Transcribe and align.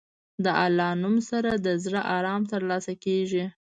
د 0.43 0.45
الله 0.63 0.91
نوم 1.01 1.15
سره 1.29 1.51
د 1.65 1.67
زړه 1.83 2.01
ارام 2.15 2.41
ترلاسه 2.53 2.93
کېږي. 3.05 3.45